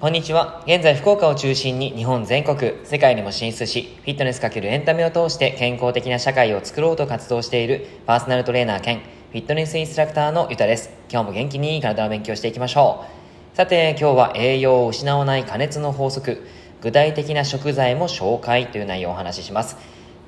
[0.00, 0.62] こんにちは。
[0.66, 10.88] 現在、福岡を中心に日本全国、世界にも進出し、フィットネスかけるエンタメを通して健康的な社会を作ろうと活動しているパーソナルトレーナー兼フィットネスインストラクターのゆたです。
[11.10, 13.04] 今日も元気に体を勉強していきましょ
[13.52, 13.54] う。
[13.54, 16.46] さて、今日は栄養を失わない加熱の法則、
[16.80, 19.76] 具体的な食材も紹介という内容をお話しします。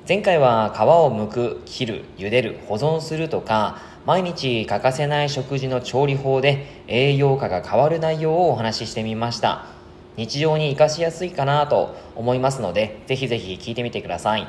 [0.07, 9.65] 前回は皮を剥く、切る、茹でる、保存するとか、毎日欠かせない食事の調理法で栄養価が変わる内容をお話ししてみました。
[10.17, 14.47] 日常に活かしやすいかなと思いますのでぜひぜひ聞いてみてください。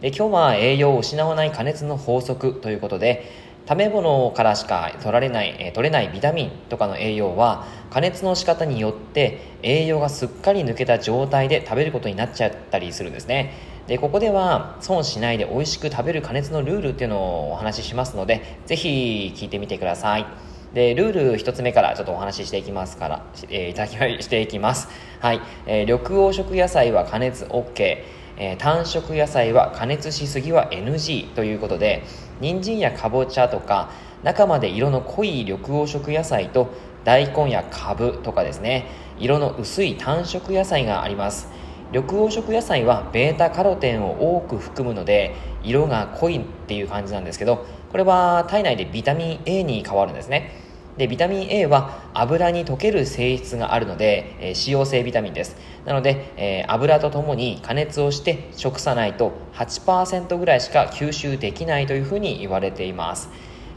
[0.00, 3.30] で今日は栄養を失わない加熱の法則ということで
[3.68, 13.75] 食べ物からしか取られない、え取れないビタミンとかの栄養は加熱の仕方によって栄養がすっかり抜けた状態で食べることになっちゃったりするんですね。
[13.86, 20.26] でここでは損しないで美味しく食べる加熱のルールっていうのをお話ししますのでぜひ聞いてみてください。
[20.74, 24.88] でルール1つ目からちょっとお話ししていきますから、えー、いただきましていきます。
[25.20, 32.04] はい、えー、緑黄色野菜は加熱 OK えー、単色野菜は加熱しすぎは NG ということで
[32.40, 33.90] 人参やかぼちゃとか
[34.22, 36.68] 中まで色の濃い緑黄色野菜と
[37.04, 38.86] 大根やかぶとかですね。
[39.18, 41.48] 色の薄い単色野菜があります。
[41.92, 50.66] 緑黄色野菜は β カロテンを多く含むので色が濃いっていう感じなんですけどこれは体内でビタミン A に変わるんですね。
[50.96, 55.56] でビタミン A は油に溶ける性質があるので、えー、脂溶性ビタミンです。
[55.84, 63.28] なので、えー、油とともに加熱をして食さないと8%ぐらいしか吸収できないというふうに言われています。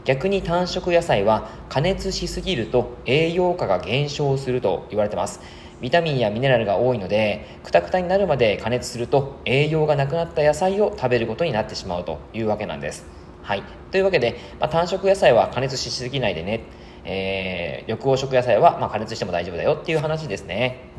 [0.04, 5.40] 逆に単色野菜は加熱しすぎると栄養価が減少すると言われてます。
[5.80, 13.06] ビタミンやミネラルが多いのでくたくたになるまで加熱すると栄養がなくなった野菜を食べることになってしまうというわけなんです。
[13.42, 13.62] はい。
[13.90, 16.60] というわけで、まあ、単色野菜は加熱しすぎないでね。
[17.04, 20.90] えー、緑黄色野菜は、ま、加熱しても大丈夫だよっていう話ですね。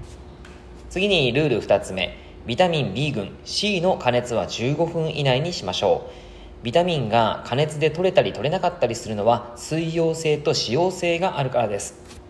[0.89, 2.17] 次にルール2つ目。
[2.47, 3.37] ビタミン B 群。
[3.45, 6.63] C の加熱は15分以内にしましょう。
[6.63, 12.20] ビタミンが加熱で取れたり取れなかったりするのは水溶性と脂溶性があるからです。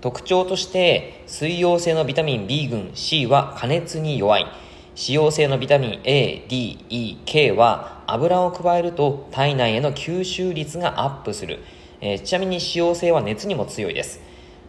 [0.00, 4.42] 特徴として水溶性のビタミン B 群 C は加熱に弱い。
[4.42, 4.52] 脂
[4.96, 11.60] 溶性のビタミン A、D、E、K は油を加えると体内への吸収率がアップする、
[12.00, 14.20] えー、ちなみに脂溶性は熱にも強いです。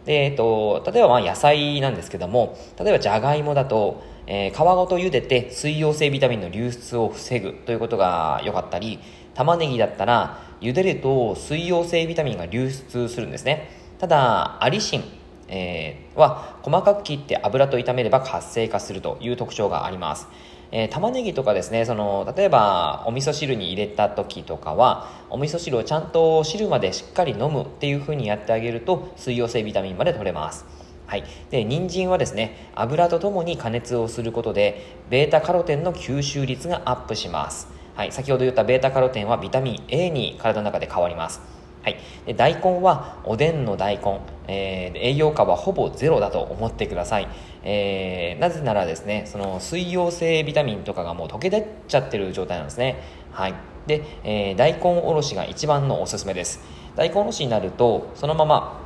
[0.05, 8.99] で、えっと、例えばまあ野菜なんですけども例えばじゃがいもだと、えー、皮ごと茹でて水溶性ビタミンの流出を防ぐということが良かったり
[9.33, 13.69] 玉ねぎだったら茹でると水溶性ビタミンが流出するんですね。
[13.99, 15.18] ただアリシン
[15.49, 20.27] えー、は細かく切って油と炒めれば活性化するという特徴があります。
[20.71, 30.65] えー、玉ねぎとかですねその例えばお味噌汁に入れた時とかはお味噌汁をちゃんと汁までしっかり飲むっていう風にやってあげると水溶性ビタミンまで取れます。
[31.07, 41.41] はい、で人参はですね油とともに加熱をすることで β カロテンの吸収率がアップします、はい、先ほど言った β カロテンはビタミン A に体の中で変わります。
[41.83, 47.27] はい、で大根はおでんの大根、えー、栄養価はほぼゼロだと思ってください、
[47.63, 53.01] えー、なぜならですねその水溶性ビタミンとかがもう溶け出っちゃってる状態なんですね。
[53.31, 53.53] はい。
[53.87, 56.59] で、えー、大根おろしが一番のおすすめです。
[56.95, 58.81] 大根おろしになるとそのまま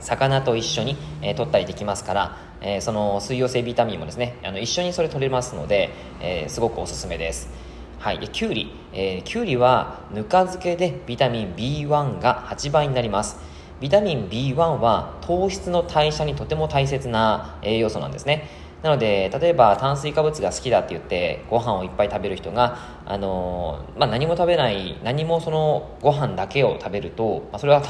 [0.00, 5.90] 魚と一緒に、えー、取ったりできますから、えー、その水溶性ビタミンもですねあの一緒にそれ取れますので、
[6.20, 7.50] えー、すごくおすすめです。
[8.00, 13.36] はい、できゅうり、えー、きゅうりはぬか漬けでビタミン B1 が8倍になります。
[13.78, 18.48] ビタミン B1 は糖質の代謝にとても大切な栄養素なんですね。
[18.82, 27.82] なので例えば炭水化物が好きだって言ってご飯をいっぱい食べる人が、あのー、まあ、何も食べない何もそのご飯だけを食べると、まあ、それは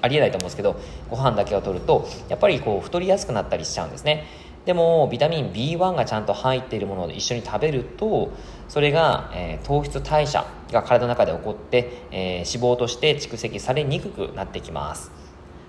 [0.00, 0.80] ありえないと思うんですけど
[1.10, 4.47] ご飯だけを取るとやっぱりこう太りやすくなったりしちゃうんですね。
[4.68, 8.34] でもビタミン B1 がちゃんと入っているものを一緒に食べると
[8.68, 15.10] それが、えー、糖質代謝が体の中で起こって、えー、脂肪として蓄積されにくくなってきます。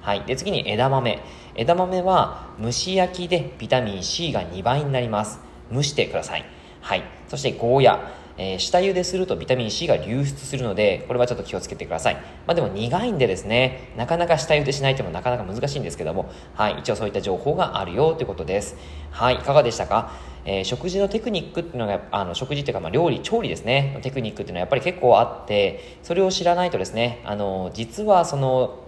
[0.01, 1.24] はい、で次に枝豆。
[1.56, 5.40] 枝豆は蒸し焼きでビタミン C が2倍になります。
[5.72, 6.44] 蒸してください。
[6.81, 7.04] はい。
[7.30, 8.12] そしてゴーヤ。
[8.41, 12.15] えー、下茹でするとビタミン C が流出するので、これはちょっと気をつけてください。
[12.15, 18.77] まあでも苦いんでですね、なかなか下茹でしないというのもなかなか難しいんですけども、はい、一応そういった情報があるよということです。
[19.12, 20.13] はい、いかがでしたか？
[20.45, 28.86] えー、食事のテクニックっていうのが、あの食事っていうか、まあ、料理、調理ですね、テクニックっていうのはやっぱり結構あって、それを知らないとですね、あの、実はその、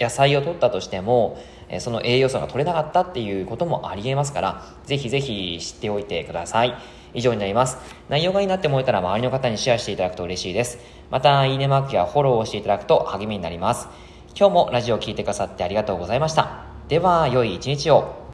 [0.00, 1.38] 野菜を取ったとしても、
[1.78, 6.74] その栄養素が取れなかったっていうこともありえますから、ぜひぜひ知っておいてください。
[7.14, 7.78] 以上になります。
[8.08, 10.78] 内容がいいなって思えたら周りの方にシェアしていただくと嬉しいです。
[11.10, 13.88] また、いいねマークやフォローをしていただくと励みになります。
[14.36, 16.64] 今日もラジオを聴いてくださってありがとうございました。
[16.88, 18.22] では、良い一日を。